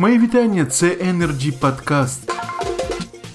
Моє 0.00 0.18
вітання. 0.18 0.64
Це 0.66 0.86
Energy 0.86 1.52
Podcast. 1.60 2.37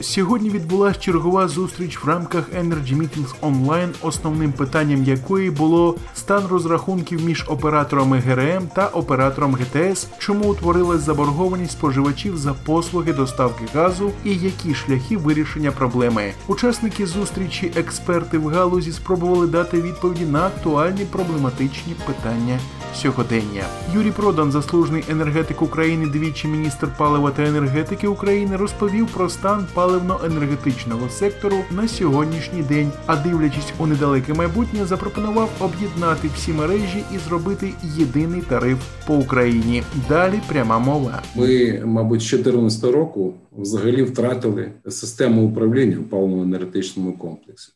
Сьогодні 0.03 0.49
відбулася 0.49 0.99
чергова 0.99 1.47
зустріч 1.47 1.99
в 2.03 2.07
рамках 2.07 2.49
Energy 2.49 2.97
Meetings 2.97 3.33
Online, 3.41 3.89
основним 4.01 4.51
питанням 4.51 5.03
якої 5.03 5.51
було 5.51 5.95
стан 6.15 6.43
розрахунків 6.47 7.25
між 7.25 7.45
операторами 7.47 8.19
ГРМ 8.19 8.67
та 8.75 8.87
оператором 8.87 9.55
ГТС, 9.55 10.07
чому 10.17 10.51
утворилась 10.51 11.01
заборгованість 11.01 11.71
споживачів 11.71 12.37
за 12.37 12.53
послуги 12.53 13.13
доставки 13.13 13.65
газу 13.73 14.11
і 14.23 14.35
які 14.35 14.73
шляхи 14.73 15.17
вирішення 15.17 15.71
проблеми. 15.71 16.33
Учасники 16.47 17.05
зустрічі, 17.05 17.71
експерти 17.75 18.37
в 18.37 18.47
галузі 18.47 18.91
спробували 18.91 19.47
дати 19.47 19.81
відповіді 19.81 20.25
на 20.25 20.45
актуальні 20.45 21.05
проблематичні 21.05 21.95
питання 22.05 22.59
сьогодення. 22.95 23.63
Юрій 23.93 24.11
Продан, 24.11 24.51
заслужений 24.51 25.03
енергетик 25.09 25.61
України, 25.61 26.07
двічі 26.07 26.47
міністр 26.47 26.87
палива 26.97 27.31
та 27.31 27.43
енергетики 27.43 28.07
України, 28.07 28.57
розповів 28.57 29.07
про 29.07 29.29
стан 29.29 29.67
паливно-енергетичного 29.93 31.09
сектору 31.09 31.55
на 31.71 31.87
сьогоднішній 31.87 32.63
день. 32.63 32.91
А 33.05 33.23
дивлячись 33.23 33.73
у 33.79 33.87
недалеке 33.87 34.33
майбутнє, 34.33 34.85
запропонував 34.85 35.49
об'єднати 35.59 36.29
всі 36.35 36.51
мережі 36.51 37.03
і 37.15 37.17
зробити 37.17 37.73
єдиний 37.97 38.41
тариф 38.41 38.77
по 39.07 39.15
Україні. 39.15 39.83
Далі 40.09 40.39
пряма 40.49 40.79
мова. 40.79 41.21
Ми, 41.35 41.81
мабуть, 41.85 42.21
з 42.21 42.29
2014 42.29 42.83
року 42.83 43.33
взагалі 43.51 44.03
втратили 44.03 44.71
систему 44.89 45.47
управління 45.47 45.97
в 45.99 46.15
паливно-енергетичному 46.15 47.17
комплексі. 47.17 47.71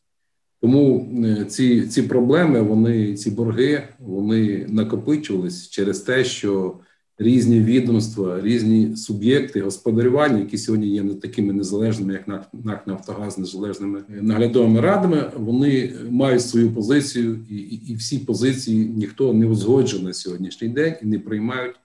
Тому 0.62 1.10
е, 1.26 1.46
ці 1.46 1.82
ці 1.82 2.02
проблеми, 2.02 2.62
вони 2.62 3.14
ці 3.14 3.32
борги, 3.32 3.84
вони 4.00 4.66
накопичувались 4.70 5.70
через 5.70 6.00
те, 6.00 6.24
що 6.24 6.74
різні 7.18 7.60
відомства, 7.60 8.42
різні 8.42 8.96
суб'єкти 8.96 9.62
господарювання, 9.62 10.40
які 10.40 10.58
сьогодні 10.58 10.88
є 10.88 11.04
не 11.04 11.14
такими 11.14 11.54
незалежними, 11.54 12.14
як 12.14 12.28
НАК 12.54 12.88
«Нафтогаз», 12.88 13.38
незалежними 13.38 14.04
наглядовими 14.10 14.82
радами, 14.82 15.32
вони 15.38 15.94
мають 16.10 16.42
свою 16.42 16.72
позицію, 16.72 17.40
і, 17.50 17.56
і, 17.56 17.92
і 17.92 17.96
всі 17.96 18.20
позиції 18.20 18.86
ніхто 18.86 19.34
не 19.34 19.46
узгоджує 19.46 20.04
на 20.04 20.14
сьогоднішній 20.14 20.68
день 20.68 20.94
і 21.02 21.06
не 21.06 21.20
приймають 21.20 21.76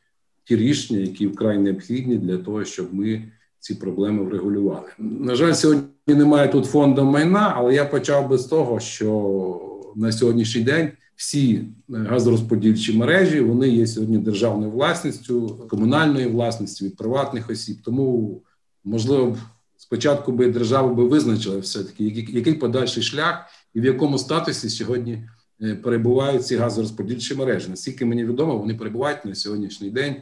ті 0.44 0.56
рішення, 0.56 1.00
які 1.00 1.26
вкрай 1.26 1.58
необхідні 1.58 2.16
для 2.16 2.36
того, 2.38 2.64
щоб 2.64 2.94
ми 2.94 3.24
ці 3.60 3.74
проблеми 3.74 4.24
врегулювали. 4.24 4.88
На 4.98 5.34
жаль, 5.34 5.52
сьогодні 5.52 5.84
немає 6.06 6.48
тут 6.48 6.66
фонду 6.66 7.04
майна, 7.04 7.52
але 7.56 7.74
я 7.74 7.84
почав 7.84 8.28
би 8.28 8.38
з 8.38 8.44
того, 8.44 8.80
що 8.80 9.92
на 9.96 10.12
сьогоднішній 10.12 10.62
день 10.62 10.88
всі 11.16 11.64
газорозподільчі 11.88 12.98
мережі 12.98 13.40
вони 13.40 13.68
є 13.68 13.86
сьогодні 13.86 14.18
державною 14.18 14.70
власністю, 14.70 15.66
комунальною 15.70 16.30
власністю 16.30 16.84
від 16.84 16.96
приватних 16.96 17.50
осіб. 17.50 17.76
Тому 17.84 18.42
можливо 18.84 19.38
спочатку 19.76 20.32
би 20.32 20.50
держава 20.50 20.94
би 20.94 21.04
визначила 21.04 21.58
все 21.58 21.84
таки, 21.84 22.04
який, 22.04 22.36
який 22.36 22.54
подальший 22.54 23.02
шлях 23.02 23.44
і 23.74 23.80
в 23.80 23.84
якому 23.84 24.18
статусі 24.18 24.70
сьогодні 24.70 25.28
е, 25.62 25.74
перебувають 25.74 26.46
ці 26.46 26.56
газорозподільчі 26.56 27.34
мережі. 27.34 27.68
Наскільки 27.70 28.04
мені 28.04 28.24
відомо, 28.24 28.58
вони 28.58 28.74
перебувають 28.74 29.24
на 29.24 29.34
сьогоднішній 29.34 29.90
день 29.90 30.16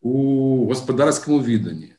у 0.00 0.66
господарському 0.66 1.42
відданні 1.42 1.92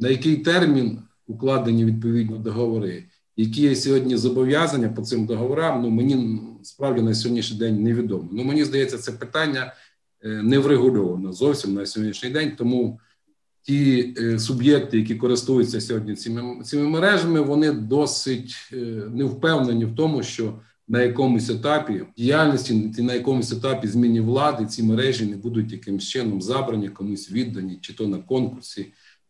на 0.00 0.08
який 0.08 0.36
термін 0.36 1.02
укладені 1.26 1.84
відповідні 1.84 2.38
договори, 2.38 3.04
які 3.40 3.62
є 3.62 3.76
сьогодні 3.76 4.16
зобов'язання 4.16 4.88
по 4.88 5.02
цим 5.02 5.26
договорам, 5.26 5.82
ну 5.82 5.90
мені 5.90 6.40
справді 6.62 7.02
на 7.02 7.14
сьогоднішній 7.14 7.58
день 7.58 7.82
невідомо. 7.82 8.28
Ну 8.32 8.44
мені 8.44 8.64
здається, 8.64 8.98
це 8.98 9.12
питання 9.12 9.72
е, 10.24 10.28
не 10.28 10.58
врегульовано 10.58 11.32
зовсім 11.32 11.74
на 11.74 11.86
сьогоднішній 11.86 12.30
день. 12.30 12.52
Тому 12.58 13.00
ті 13.62 14.14
е, 14.18 14.38
суб'єкти, 14.38 14.98
які 14.98 15.14
користуються 15.14 15.80
сьогодні 15.80 16.14
цими 16.14 16.64
цими 16.64 16.88
мережами, 16.88 17.40
вони 17.40 17.72
досить 17.72 18.54
е, 18.72 18.76
не 19.14 19.24
впевнені 19.24 19.84
в 19.84 19.94
тому, 19.94 20.22
що 20.22 20.54
на 20.88 21.02
якомусь 21.02 21.50
етапі 21.50 22.04
діяльності, 22.16 22.74
на 22.98 23.14
якомусь 23.14 23.52
етапі 23.52 23.88
зміні 23.88 24.20
влади 24.20 24.66
ці 24.66 24.82
мережі 24.82 25.26
не 25.26 25.36
будуть 25.36 25.72
якимось 25.72 26.08
чином 26.08 26.42
забрані, 26.42 26.88
комусь 26.88 27.32
віддані, 27.32 27.78
чи 27.80 27.94
то 27.94 28.08
на 28.08 28.18
конкурсі. 28.18 28.86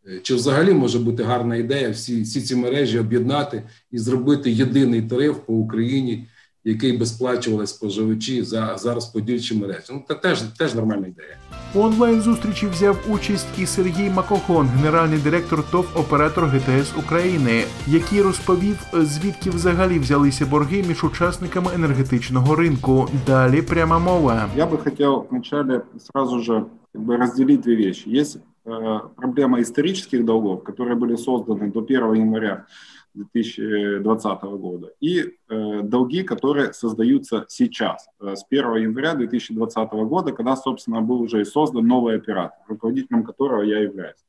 Е, 0.09 0.21
чи 0.23 0.35
взагалі 0.35 0.75
може 0.75 0.99
бути 0.99 1.23
гарна 1.23 1.57
ідея 1.57 1.91
всі 1.91 2.23
всі 2.23 2.41
ці 2.41 2.57
мережі 2.57 2.99
об'єднати 2.99 3.63
і 3.91 3.99
зробити 3.99 4.51
єдиний 4.51 5.03
тариф 5.03 5.37
по 5.47 5.55
Україні, 5.55 6.29
який 6.65 6.99
би 6.99 7.07
сплачували 7.07 7.67
споживачі 7.67 8.43
за 8.43 8.77
за 8.77 8.95
розподільчі 8.95 9.55
мережі? 9.55 9.85
Ну 9.91 10.05
це 10.09 10.15
теж 10.15 10.43
теж 10.43 10.75
нормальна 10.75 11.07
ідея. 11.07 11.37
У 11.75 11.79
онлайн 11.79 12.21
зустрічі 12.21 12.67
взяв 12.67 12.99
участь 13.11 13.47
і 13.59 13.67
Сергій 13.67 14.11
Макохон, 14.11 14.67
генеральний 14.67 15.19
директор 15.19 15.71
ТОВ 15.71 15.89
оператор 15.97 16.47
ГТС 16.47 16.93
України, 16.99 17.65
який 17.87 18.23
розповів, 18.23 18.77
звідки 18.93 19.51
взагалі 19.51 19.99
взялися 19.99 20.47
борги 20.47 20.85
між 20.89 21.05
учасниками 21.05 21.71
енергетичного 21.75 22.57
ринку. 22.57 23.09
Далі 23.27 23.63
пряма 23.63 23.99
мова. 23.99 24.49
Я 24.57 24.67
би 24.67 24.79
хотів 24.79 25.25
вначале 25.31 25.83
сразу 25.99 26.41
же 26.41 26.65
как 26.93 27.03
бы 27.03 27.17
разделить 27.17 27.61
две 27.61 27.77
вещи. 27.77 28.11
Есть 28.11 28.39
проблема 28.63 29.61
исторических 29.61 30.25
долгов, 30.25 30.65
которые 30.65 30.97
были 30.97 31.17
созданы 31.17 31.71
до 31.71 31.81
1 31.81 32.15
января 32.15 32.67
2020 33.15 34.43
года, 34.43 34.93
и 35.01 35.37
э, 35.49 35.81
долги, 35.83 36.23
которые 36.23 36.73
создаются 36.73 37.45
сейчас, 37.49 38.09
э, 38.21 38.37
с 38.37 38.45
1 38.49 38.77
января 38.77 39.15
2020 39.15 39.93
года, 39.93 40.33
когда, 40.33 40.57
собственно, 40.57 41.01
был 41.01 41.23
уже 41.23 41.41
и 41.41 41.45
создан 41.45 41.87
новый 41.87 42.17
оператор, 42.17 42.59
руководителем 42.69 43.25
которого 43.25 43.63
я 43.63 43.81
являюсь. 43.81 44.25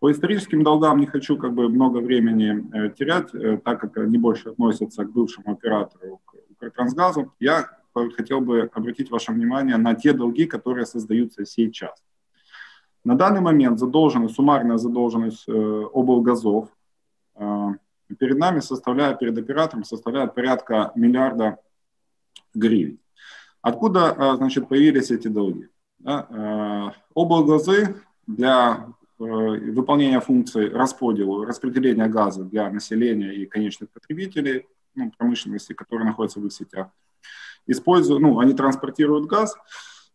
По 0.00 0.10
историческим 0.10 0.64
долгам 0.64 0.98
не 0.98 1.06
хочу 1.06 1.36
как 1.36 1.54
бы 1.54 1.68
много 1.68 1.98
времени 1.98 2.64
э, 2.74 2.90
терять, 2.90 3.32
э, 3.34 3.58
так 3.64 3.80
как 3.80 3.96
они 3.98 4.18
больше 4.18 4.48
относятся 4.48 5.04
к 5.04 5.12
бывшему 5.12 5.52
оператору, 5.52 6.20
к 6.24 6.34
Укртрансгазу. 6.50 7.32
Я 7.38 7.78
хотел 8.16 8.40
бы 8.40 8.70
обратить 8.72 9.10
ваше 9.10 9.32
внимание 9.32 9.76
на 9.76 9.94
те 9.94 10.12
долги, 10.12 10.46
которые 10.46 10.86
создаются 10.86 11.44
сейчас. 11.44 12.02
На 13.04 13.16
данный 13.16 13.40
момент 13.40 13.78
задолженность, 13.78 14.36
суммарная 14.36 14.76
задолженность 14.78 15.48
э, 15.48 15.52
облгазов 15.92 16.68
э, 17.34 17.68
перед 18.18 18.38
нами 18.38 18.60
составляет, 18.60 19.18
перед 19.18 19.36
оператором 19.36 19.82
составляет 19.84 20.34
порядка 20.34 20.92
миллиарда 20.94 21.58
гривен. 22.54 22.98
Откуда, 23.60 24.14
э, 24.16 24.36
значит, 24.36 24.68
появились 24.68 25.10
эти 25.10 25.26
долги? 25.26 25.68
Да? 25.98 26.94
Облгазы 27.14 27.94
для 28.26 28.88
выполнения 29.18 30.18
функций 30.18 30.68
расподела, 30.68 31.46
распределения 31.46 32.08
газа 32.08 32.42
для 32.42 32.68
населения 32.70 33.32
и 33.34 33.46
конечных 33.46 33.88
потребителей, 33.90 34.66
ну, 34.96 35.12
промышленности, 35.16 35.74
которые 35.74 36.06
находятся 36.06 36.40
в 36.40 36.46
их 36.46 36.52
сетях, 36.52 36.88
используют, 37.68 38.20
ну, 38.20 38.40
они 38.40 38.52
транспортируют 38.52 39.26
газ, 39.26 39.56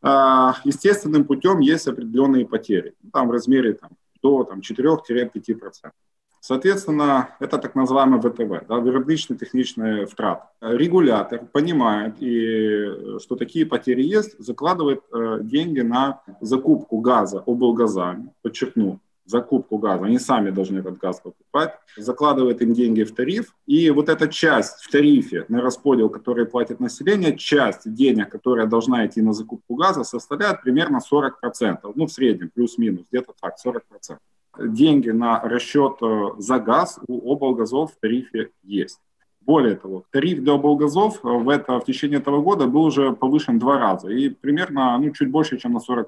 естественным 0.04 1.26
путем 1.26 1.60
есть 1.60 1.88
определенные 1.88 2.46
потери, 2.46 2.94
ну, 3.02 3.10
там 3.12 3.28
в 3.28 3.32
размере 3.32 3.74
там, 3.74 3.92
до 4.22 4.44
там, 4.44 4.60
4-5%. 4.60 5.92
Соответственно, 6.40 7.36
это 7.40 7.58
так 7.58 7.76
называемый 7.76 8.22
ВТВ, 8.22 8.68
да, 8.70 8.80
виробничный 8.80 9.38
техничный 9.38 10.06
втрат. 10.06 10.50
Регулятор 10.62 11.46
понимает, 11.46 12.16
и, 12.22 13.20
что 13.20 13.36
такие 13.36 13.66
потери 13.66 14.04
есть, 14.04 14.40
закладывает 14.40 15.02
э, 15.12 15.40
деньги 15.42 15.82
на 15.82 16.22
закупку 16.40 17.00
газа 17.00 17.44
облгазами, 17.46 18.32
подчеркну, 18.44 19.00
закупку 19.28 19.78
газа, 19.78 20.06
они 20.06 20.20
сами 20.20 20.50
должны 20.50 20.80
этот 20.80 20.98
газ 20.98 21.20
покупать, 21.20 21.74
закладывает 21.98 22.62
им 22.62 22.74
деньги 22.74 23.04
в 23.04 23.14
тариф, 23.14 23.54
и 23.66 23.90
вот 23.90 24.10
эта 24.10 24.28
часть 24.28 24.82
в 24.82 24.90
тарифе 24.90 25.46
на 25.50 25.62
расподел, 25.62 26.10
который 26.10 26.46
платит 26.46 26.80
население, 26.80 27.38
часть 27.38 27.94
денег, 27.94 28.30
которая 28.30 28.66
должна 28.68 29.06
идти 29.06 29.22
на 29.22 29.34
закупку 29.34 29.76
газа, 29.76 30.04
составляет 30.04 30.62
примерно 30.62 31.00
40%, 31.00 31.92
ну 31.96 32.06
в 32.06 32.12
среднем, 32.12 32.50
плюс-минус, 32.54 33.06
где-то 33.12 33.34
так, 33.40 33.56
40%. 33.64 34.18
Деньги 34.60 35.10
на 35.12 35.42
расчет 35.42 35.98
э, 36.02 36.30
за 36.40 36.58
газ 36.58 37.00
у 37.08 37.32
облгазов 37.32 37.92
в 37.94 38.00
тарифе 38.00 38.50
есть. 38.64 39.00
Более 39.42 39.76
того, 39.76 40.04
тариф 40.10 40.42
для 40.42 40.54
облгазов 40.54 41.24
э, 41.24 41.28
в, 41.28 41.50
это, 41.50 41.80
в 41.80 41.86
течение 41.86 42.20
этого 42.20 42.42
года 42.42 42.66
был 42.66 42.86
уже 42.86 43.12
повышен 43.14 43.60
два 43.60 43.78
раза 43.78 44.10
и 44.10 44.30
примерно 44.30 44.98
ну, 44.98 45.12
чуть 45.12 45.30
больше, 45.30 45.58
чем 45.58 45.74
на 45.74 45.78
40%. 45.78 46.06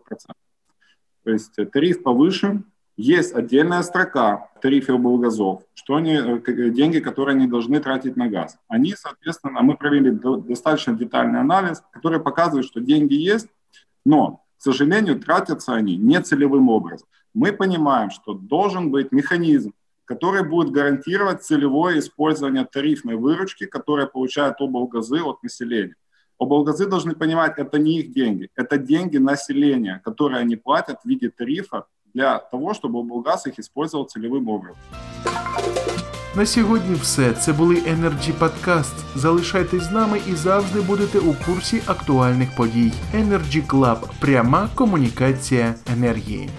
То 1.24 1.32
есть 1.32 1.54
тариф 1.72 2.02
повышен, 2.02 2.66
есть 3.02 3.34
отдельная 3.34 3.82
строка 3.84 4.50
в 4.56 4.60
тарифе 4.60 4.94
облгазов, 4.94 5.62
что 5.74 5.96
они, 5.96 6.16
э, 6.16 6.70
деньги, 6.70 7.00
которые 7.00 7.36
они 7.36 7.48
должны 7.48 7.80
тратить 7.80 8.18
на 8.18 8.28
газ. 8.28 8.58
Они, 8.68 8.94
соответственно, 8.94 9.62
мы 9.62 9.78
провели 9.78 10.12
достаточно 10.12 10.94
детальный 10.94 11.40
анализ, 11.40 11.82
который 11.94 12.20
показывает, 12.20 12.66
что 12.66 12.82
деньги 12.82 13.14
есть, 13.14 13.48
но, 14.06 14.44
к 14.58 14.62
сожалению, 14.62 15.18
тратятся 15.18 15.76
они 15.76 15.96
нецелевым 15.96 16.68
образом. 16.68 17.08
Мы 17.34 17.54
понимаем, 17.54 18.10
что 18.10 18.34
должен 18.34 18.92
быть 18.92 19.14
механизм, 19.14 19.72
который 20.04 20.44
будет 20.44 20.72
гарантировать 20.72 21.44
целевое 21.44 22.00
использование 22.00 22.66
тарифной 22.66 23.16
выручки, 23.16 23.66
которая 23.66 24.08
получают 24.08 24.60
облгазы 24.60 25.22
от 25.22 25.42
населения. 25.42 25.96
Облгазы 26.38 26.86
должны 26.86 27.16
понимать, 27.16 27.58
это 27.58 27.80
не 27.80 28.00
их 28.00 28.12
деньги, 28.12 28.50
это 28.56 28.78
деньги 28.78 29.18
населения, 29.18 30.02
которые 30.04 30.42
они 30.42 30.58
платят 30.58 31.00
в 31.02 31.08
виде 31.08 31.30
тарифа 31.30 31.86
для 32.14 32.38
того, 32.38 32.74
щоб 32.74 32.96
облгаз 32.96 33.44
їх 33.46 33.60
использовал 33.60 34.08
цільовим 34.08 34.50
образом. 34.50 34.78
На 36.36 36.46
сьогодні 36.46 36.96
все. 36.96 37.34
Це 37.34 37.54
були 37.54 37.76
Energy 37.76 38.34
Podcast. 38.40 38.94
Залишайтесь 39.16 39.84
з 39.84 39.92
нами 39.92 40.22
і 40.28 40.36
завжди 40.36 40.82
будете 40.82 41.20
у 41.20 41.36
курсі 41.46 41.82
актуальних 41.88 42.56
подій. 42.56 42.92
Energy 43.16 43.68
Club. 43.68 43.98
Пряма 44.20 44.70
комунікація 44.76 45.76
енергії. 45.94 46.50